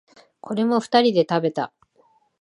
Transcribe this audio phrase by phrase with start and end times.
[0.41, 1.71] これも二人で食べた。